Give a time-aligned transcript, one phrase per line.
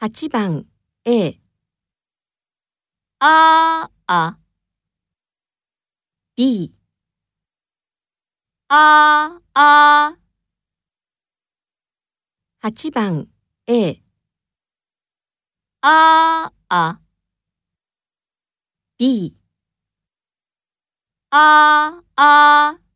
[0.00, 0.64] 8番
[1.04, 1.38] A
[3.18, 4.38] ああ。
[6.34, 6.74] B
[8.68, 10.16] ああ。
[12.62, 13.28] 8番
[13.66, 14.00] A
[15.82, 17.00] ああ。
[18.96, 19.36] B
[21.30, 22.89] ああ。